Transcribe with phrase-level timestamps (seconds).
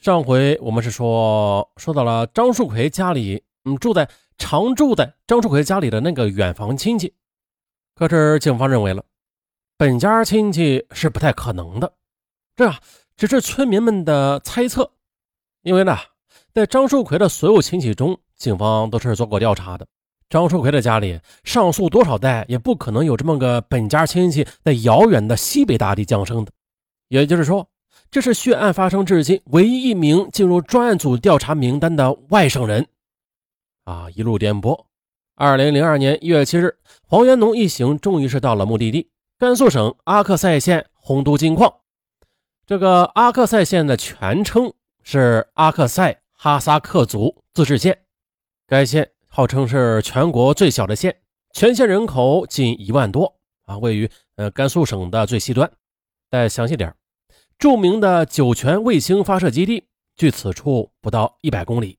[0.00, 4.08] 上回我们是说说到了张树奎家里，嗯，住在
[4.38, 7.12] 常住在张树奎家里的那个远房亲戚，
[7.94, 9.04] 可是警方认为了，
[9.76, 11.92] 本家亲戚是不太可能的，
[12.56, 12.80] 这啊
[13.14, 14.90] 只是村民们的猜测，
[15.60, 15.94] 因为呢，
[16.54, 19.86] 在张树奎的所有亲戚中，警方都是做过调查的。
[20.30, 26.52] 张树奎的家里，上溯多少代也不可能有这么个本家亲戚在遥远的西北大地降生的。
[27.08, 27.68] 也就是说，
[28.10, 32.88] 这是血案发生至今唯一一名进入专案组调查名单的外省人。
[33.84, 34.84] 啊，一路颠簸。
[35.36, 36.76] 二零零二年一月七日，
[37.06, 41.72] 黄元农一行终于是到了目的地——甘肃省阿克塞县洪都金矿。
[42.66, 47.98] 这个阿克塞县的全称是阿克塞哈萨克族自治县，
[48.66, 49.10] 该县。
[49.32, 51.16] 号称是全国最小的县，
[51.52, 53.32] 全县人口仅一万多
[53.64, 55.70] 啊，位于呃甘肃省的最西端。
[56.32, 56.92] 再详细点
[57.60, 61.98] 著名的酒泉卫星发射基地距此处不到一百公里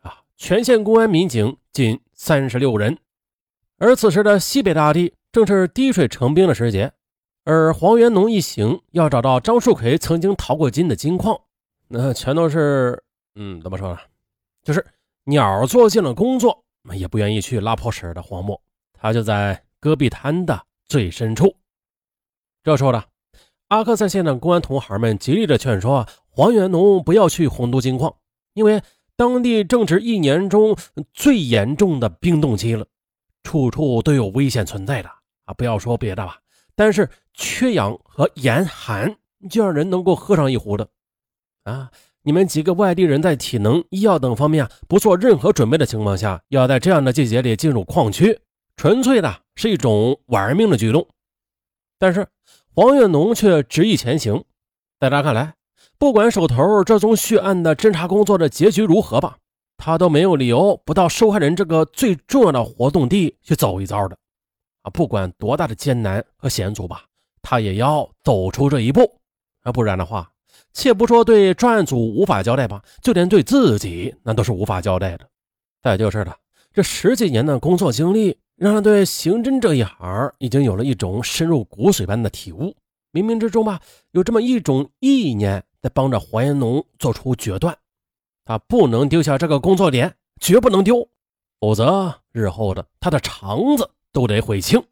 [0.00, 0.20] 啊。
[0.36, 2.98] 全县公安民警仅三十六人，
[3.78, 6.92] 而此时的西北大地正是滴水成冰的时节，
[7.44, 11.40] 而黄元农一行要找到张树奎曾经淘过金的金矿，
[11.86, 13.00] 那全都是
[13.36, 13.98] 嗯，怎么说呢？
[14.62, 14.84] 就是。
[15.24, 18.60] 鸟做尽了工作，也不愿意去拉破屎的荒漠，
[18.92, 21.54] 他就在戈壁滩的最深处。
[22.64, 23.04] 这时候呢，
[23.70, 28.12] 阿克塞县的公安同行们极力的劝说黄元农不要去洪都金矿，
[28.54, 28.82] 因为
[29.14, 30.76] 当地正值一年中
[31.12, 32.84] 最严重的冰冻期了，
[33.44, 35.08] 处处都有危险存在的
[35.44, 35.54] 啊！
[35.54, 36.38] 不要说别的吧，
[36.74, 39.16] 但是缺氧和严寒
[39.48, 40.88] 就让人能够喝上一壶的
[41.62, 41.92] 啊。
[42.22, 48.40] 你们几个外地人在体能、医药等方面不做任何准备的情况下，要在这样的季节里进入矿区，
[48.76, 51.06] 纯粹的是一种玩命的举动。
[52.00, 52.26] 但是
[52.80, 54.42] 黄月农却执意前行。
[54.98, 55.52] 在他看来，
[55.98, 59.36] 不管手头这宗血案的侦查工作的结局如何吧，
[59.76, 64.16] 他都没有理由不到受害人这个最重要的活动地去走一遭的。
[64.80, 67.04] 啊，不管多大的艰难和险阻吧，
[67.42, 69.20] 他也要走出这一步。
[69.62, 70.30] 啊，不然的话。
[70.72, 75.28] 且不说对专案组无法交代吧，就连对自己那都是无法交代的。
[75.82, 76.34] 再就是了，
[76.72, 82.76] 这十几年的工作经历，让他对刑侦这一行已经有了一种深入骨髓般的体悟。
[83.10, 87.74] 冥冥之中吧，有这么一种意念在帮着黄延农做出决断：
[88.44, 91.08] 他不能丢下这个工作点，绝不能丢，
[91.58, 94.84] 否则日后的他的肠子都得悔青。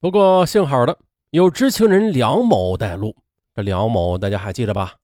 [0.00, 0.98] 不过幸好的，
[1.28, 3.14] 有知情人梁某带路。
[3.54, 4.94] 这梁某大家还记得吧？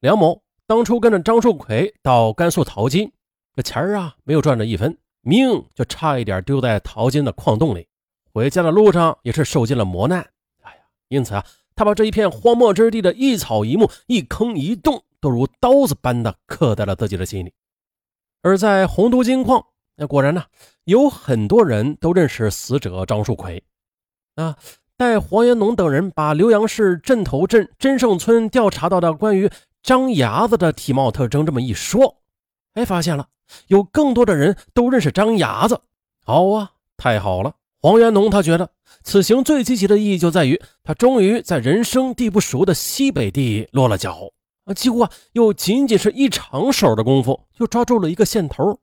[0.00, 3.12] 梁某当初跟着张树奎到甘肃淘金，
[3.54, 7.88] 这钱啊没有赚着一分，命就差一点丢在淘金的矿洞里。
[8.32, 10.20] 回家的路上也是受尽了磨难。
[10.62, 10.78] 哎呀，
[11.08, 11.44] 因此啊，
[11.74, 17.52] 他把这一片荒漠之地的一草一木、一坑一洞都如刀子般的刻在了自己的心里。
[18.42, 19.66] 而在洪都金矿，
[19.96, 20.44] 那果然呢，
[20.84, 23.64] 有很多人都认识死者张树奎
[24.36, 24.56] 啊。
[24.98, 29.50] 待黄延农等人把浏阳市镇头镇真胜村调查到的关于
[29.82, 32.22] 张伢子的体貌特征这么一说，
[32.72, 33.28] 哎，发现了
[33.68, 35.80] 有更多的人都认识张牙子。
[36.24, 37.54] 好啊，太好了！
[37.80, 38.70] 黄元农他觉得
[39.02, 44.32] 此行最积极的意义就在于他终于在人生地不熟的西北地落了脚
[44.64, 48.80] 啊，几乎啊又仅仅是一长手的功夫就抓住了一个线头。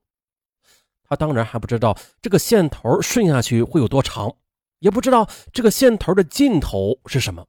[1.08, 4.34] 他当然还不知道这个线头顺下去会有多长。
[4.80, 7.46] 也不知道这个线头的尽头是什么，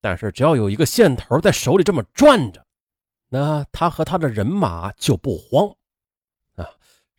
[0.00, 2.64] 但是只要有一个线头在手里这么转着，
[3.28, 5.72] 那他和他的人马就不慌。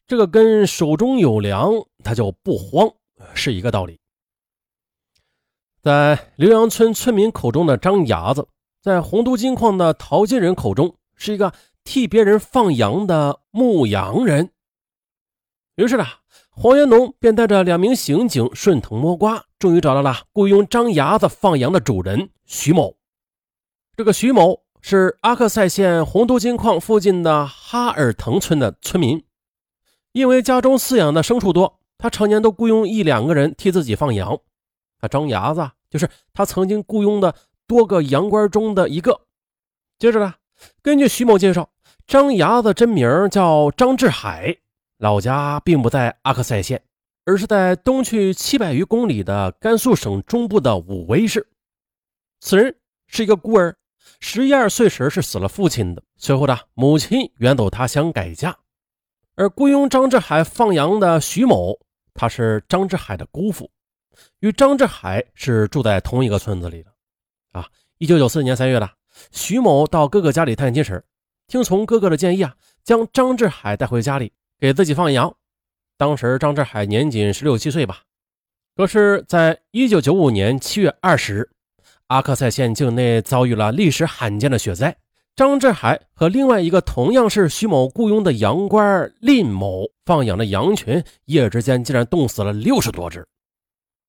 [0.07, 1.71] 这个跟手中有粮
[2.03, 2.89] 他就不慌
[3.33, 3.99] 是一个道理。
[5.83, 8.47] 在浏阳村村民口中的张牙子，
[8.81, 11.53] 在洪都金矿的淘金人口中是一个
[11.83, 14.49] 替别人放羊的牧羊人。
[15.75, 16.05] 于是呢。
[16.59, 22.97] 黄元龙便带着两名刑警顺藤摸瓜，终于找到了雇佣张牙子放羊的主人徐某。
[23.95, 29.23] 这个徐某是阿克塞县洪都金矿附近的哈尔腾村的村民，
[30.17, 34.35] 因为家中饲养的牲畜多，他常年都雇佣一两个人替自己放羊。
[34.99, 37.35] 他张牙子就是他曾经雇佣的
[37.67, 39.21] 多个羊倌中的一个。
[39.99, 40.33] 接着呢，
[40.81, 41.69] 根据徐某介绍，
[42.07, 44.57] 张牙子真名叫张志海。
[44.97, 46.81] 老家并不在阿克塞县，
[47.23, 51.47] 而是在东去七百余公里的甘肃省中部的武威市。
[52.39, 52.75] 此人
[53.05, 53.75] 是一个孤儿，
[54.19, 58.57] 十一二岁时是死了父亲的，随后呢母亲远走他乡改嫁。
[59.37, 61.79] 而雇佣张志海放羊的徐某，
[62.15, 63.69] 他是张志海的姑父，
[64.39, 66.91] 与张志海是住在同一个村子里的。
[67.51, 67.67] 啊，
[67.99, 68.89] 一九九四年三月的，
[69.31, 71.05] 徐某到哥哥家里探亲时，
[71.45, 75.31] 听从哥哥的建议啊，将张志海带回家里给自己放羊。
[75.97, 78.01] 当时张志海年仅十六七岁吧。
[78.75, 81.49] 可是，在一九九五年七月二十日，
[82.07, 84.97] 阿克塞县境内遭遇了历史罕见的雪灾。
[85.37, 93.23] 张志海和另外一个同样是徐某雇佣的羊倌蔺某放养的羊群，一夜之间竟然冻死了六十多只。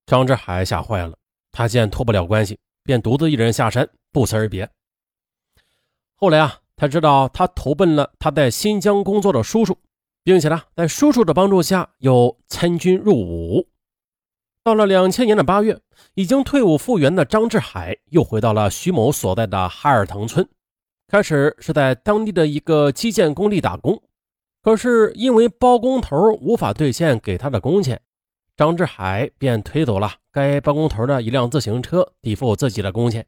[0.07, 1.15] 张志海吓坏了，
[1.53, 4.67] 他见脱不了关系，便独自一人下山，不辞而别。
[6.15, 9.77] 后来啊，他知道他投奔了他在新疆工作的叔叔，
[10.25, 13.69] 并且呢，在叔叔的帮助下又参军入伍。
[14.65, 15.79] 到了两千年的八月，
[16.15, 20.49] 已经退伍复员的张志海又回到了徐某所在的哈尔腾村。
[21.09, 24.03] 开始是在当地的一个基建工地打工，
[24.63, 28.03] 可是因为包工头无法兑现给他的工钱，
[28.55, 33.27] 张志海便推走了该包工头的一辆自行车抵付自己的工钱。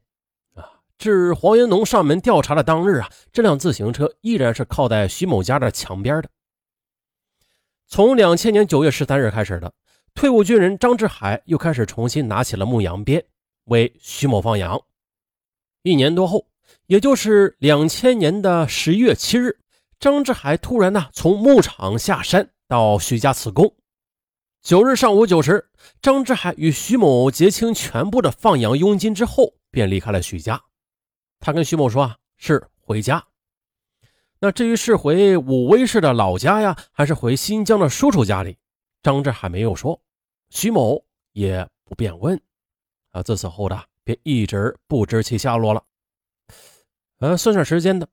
[0.53, 6.29] 啊，至黄云龙上门调查的当日啊，这辆自行车依然是靠在徐某家的墙边的。
[7.87, 9.73] 从两千年九月十三日开始的，
[10.13, 13.25] 退伍军人张志海又开始重新拿起了牧羊鞭，
[13.65, 14.79] 为徐某放羊。
[15.81, 16.50] 一年多后。
[16.91, 19.61] 也就是两千年的十一月七日，
[19.97, 23.73] 张志海突然呢从牧场下山到徐家辞工。
[24.61, 25.69] 九日上午九时，
[26.01, 30.61] 张志海与徐某结清全部的放羊佣金之后，便离开了徐家。
[31.39, 33.25] 他跟徐某说啊，是回家。
[34.41, 38.57] 那至于是回武威市的老家呀，还是回新疆的叔叔家里，
[39.01, 39.97] 张志海没有说，
[40.49, 42.37] 徐某也不便问。
[43.11, 45.81] 啊，自此后的便一直不知其下落了。
[47.21, 48.07] 呃，算算时间的，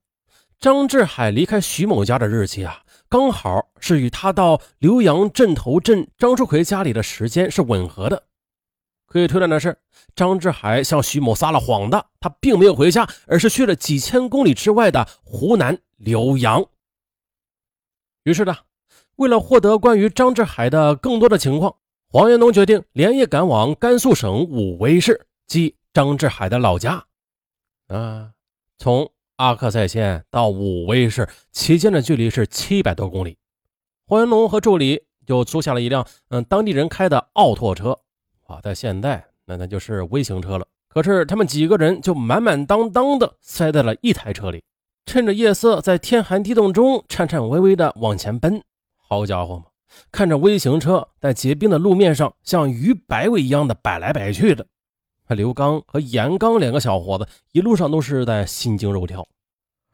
[0.60, 8.24] 张志海离开徐某家的日期啊，刚好是与他到浏阳镇头镇张树奎家里的时间是吻合的。
[9.06, 9.78] 可以推断的是，
[10.14, 16.62] 张志海向徐某撒了谎的，他并没有回家，而是去了几千公里之外的湖南浏阳。
[18.24, 18.54] 于是呢，
[19.16, 21.74] 为了获得关于张志海的更多的情况，
[22.10, 27.06] 黄元龙决定连夜赶往甘肃省武威市，即张志海的老家。
[27.86, 28.32] 啊。
[28.78, 33.36] 从阿克塞县到武威市期间的距离是七百多公里，
[34.06, 37.98] 黄云龙和助理就租下了一辆嗯当地人开的奥拓车，
[38.46, 40.66] 啊，在现在那那就是微型车了。
[40.88, 44.62] 可是他们几个人就满满当当的塞在了一台车里，
[45.06, 48.62] 趁着夜色，在天寒地冻中颤颤巍巍的往前奔。
[48.96, 49.64] 好家伙嘛，
[50.12, 54.66] 看着微型车在结冰的路面上像鱼摆尾一样的摆来摆去的。
[55.34, 59.26] 刘刚和严刚两个小伙子一路上都是在心惊肉跳，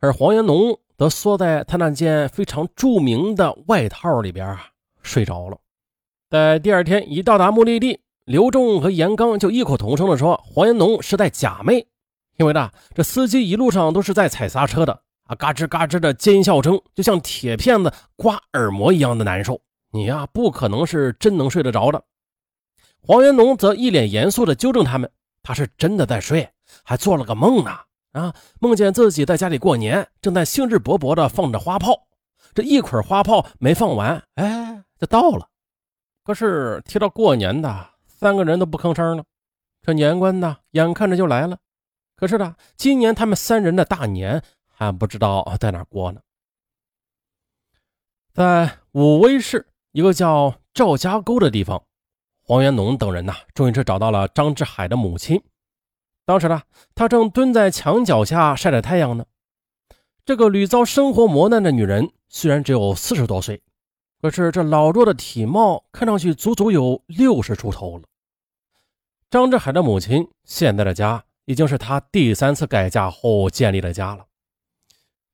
[0.01, 4.67] 而黄延农则缩在他那件非常著名的外套里边啊，
[5.03, 5.59] 睡着了。
[6.31, 11.85] 在第二天一到达目的地，刘仲和严刚就异口同声地说：“黄延农是在假寐，
[12.39, 19.61] 因为呢，这司机一路上都是在踩刹车的啊，嘎吱嘎吱的尖笑声，就像铁片子刮耳膜一样的难受。
[19.91, 22.03] 你呀，不可能是真能睡得着的。”
[23.07, 25.11] 黄元农则一脸严肃地纠正他们。
[25.45, 26.51] 他是真的在睡，
[26.83, 27.71] 还做了个梦呢。
[28.13, 32.09] 啊，梦见自己在家里过年，正在兴致勃勃地放着花炮。
[32.55, 35.49] 这一捆花炮没放完，哎，就到了。
[36.23, 39.25] 可是提到过年的，三个人都不吭声了。
[39.83, 41.59] 这年关呢，眼看着就来了。
[42.17, 46.21] 可是呢，今年他们三人的大年还不知道在哪过呢。
[48.33, 51.85] 在武威市一个叫赵家沟的地方。
[52.47, 55.43] 黄元农等人呐，终于是找到了张志海的母亲。
[56.27, 56.63] 当时呢，
[56.95, 59.25] 他正蹲在墙脚下晒着太阳呢。
[60.27, 63.63] 这个屡遭生活磨难的女人，虽然只有四十多岁，
[64.21, 68.05] 可是这老弱的体貌看上去足足有六十出头了。
[69.31, 74.27] 张志海的母亲现在的家，已经是他第三次改嫁后建立的家了。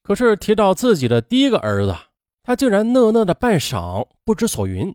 [0.02, 1.96] 可是提到自己的第一个儿子，
[2.44, 4.94] 他竟然讷讷的半晌不知所云。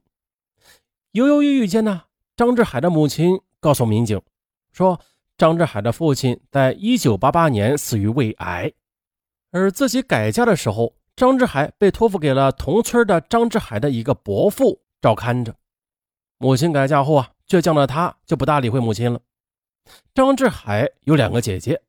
[1.15, 2.01] 犹犹豫豫间呢，
[2.35, 4.21] 张志海的母亲告诉民警
[4.73, 4.99] 说，
[5.37, 8.73] 张志海的父亲在一九八八年死于胃癌，
[9.49, 15.55] 而自己改嫁的时候，张志海被托付给了同村的张志海的一个伯父照看着。
[16.37, 19.21] 母亲改嫁后啊，倔强的他就不大理会母亲了。
[20.13, 21.81] 张志海有两个姐姐，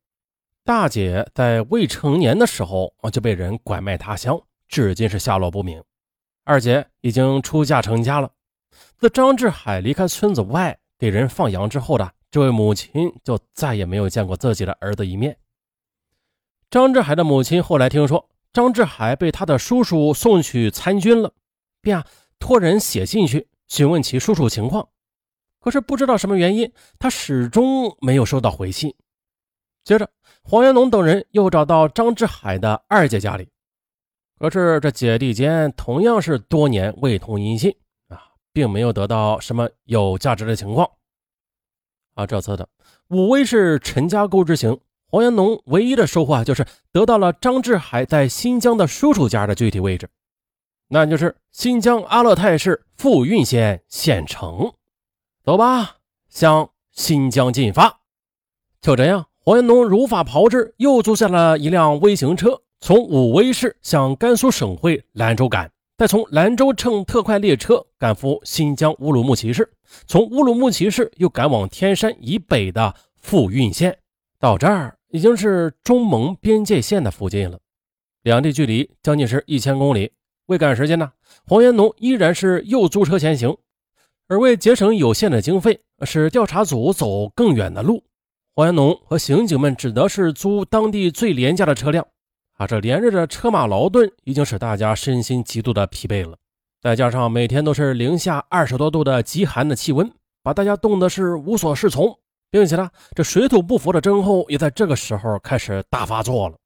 [0.64, 5.82] 大姐在未成年的时候啊就被人拐卖他乡，至今是下落不明。
[6.44, 8.30] 二姐已经出嫁成家了。
[8.98, 15.36] 自张志海离开村子外给人放羊之后的这位母亲，就再也没有见过自己的儿子一面。
[16.70, 21.32] 张志海的母亲后来听说张志海被他的叔叔送去参军了，
[21.80, 22.02] 便
[22.38, 24.88] 托人写信去询问其叔叔情况。
[25.60, 28.94] 可是不知道什么原因，他始终没有收到回信。
[29.84, 30.10] 接着，
[30.42, 33.48] 黄元龙等人又找到张志海的二姐家里，
[34.38, 37.74] 可是这姐弟间同样是多年未通音信，
[38.56, 40.90] 并没有得到什么有价值的情况。
[42.14, 42.66] 啊，这次的
[43.08, 50.08] 武威市陈家沟之行，黄延农唯一的收获就是得到了张志海在新疆的叔叔家的具体位置，
[50.88, 54.72] 那就是新疆阿勒泰市富蕴县县城。
[55.44, 55.96] 走吧，
[56.30, 58.00] 向新疆进发。
[58.80, 65.70] 就这样，黄延农如法炮制，又租下了一辆微型车，从武威市向甘肃省会兰州赶。
[65.96, 69.66] 再从兰州乘特快列车赶赴新疆乌鲁木齐市，
[70.06, 73.96] 从乌鲁木齐市又赶往天山以北的富蕴县。
[74.38, 77.58] 到这儿已经是中蒙边界线的附近了，
[78.24, 80.12] 两地距离将近是一千公里。
[80.48, 81.10] 为赶时间呢，
[81.46, 83.56] 黄延农依然是又租车前行，
[84.28, 88.04] 而为节省有限的经费，使调查组走更远的路，
[88.54, 92.06] 黄延农和刑警们只得是租当地最廉价的车辆。
[92.56, 96.38] 啊，这连日的车马劳顿已经使大家身心极度的疲惫了，
[96.80, 100.10] 再加上每天都是零下二十多度的极寒的气温，
[100.42, 102.18] 把大家冻得是无所适从，
[102.50, 106.56] 并且呢，这水土不服的症候也在这个时候开始大发作了。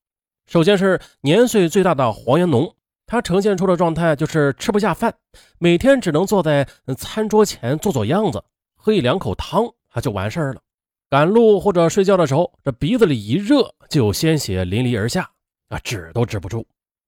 [0.46, 2.72] 首先是年岁最大的黄延农，
[3.04, 5.12] 他呈现出的状态就是吃不下饭，
[5.58, 8.44] 每天只能坐在餐桌前做做样子，
[8.76, 10.60] 喝一两口汤，他就完事儿了。
[11.08, 15.28] 赶路或者睡觉的时候，这鼻子里一热就有鲜血淋漓而下。
[15.70, 16.66] 啊，止都止不住，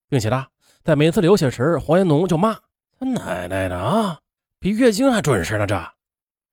[0.09, 0.47] 并且呢，
[0.83, 2.55] 在每次流血时，黄延农就骂
[2.99, 4.21] 他奶奶的啊，
[4.59, 5.67] 比月经还准时呢。
[5.67, 5.77] 这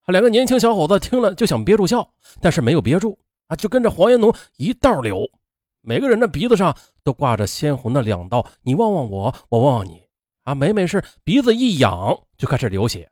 [0.08, 2.12] 两个年轻小伙子听了就想憋住笑，
[2.42, 5.24] 但是没有憋住啊，就跟着黄延农一道流。
[5.82, 10.02] 每个人的鼻子上都挂着鲜红的两道，你望望我，我望望你
[10.46, 10.56] 啊。
[10.56, 13.08] 每每是鼻子一痒，就开始流血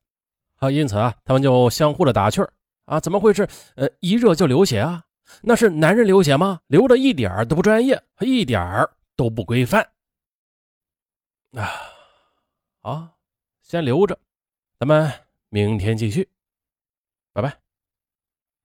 [0.57, 0.71] 啊。
[0.71, 2.43] 因此啊，他们就相互的打趣
[2.85, 5.03] 啊，怎么会是呃一热就流血啊？
[5.41, 6.61] 那是男人流血吗？
[6.67, 9.89] 流的一点都不专业，一点都不规范
[11.51, 11.69] 啊！
[12.81, 13.11] 啊，
[13.61, 14.17] 先留着，
[14.79, 15.11] 咱们
[15.49, 16.29] 明天继续，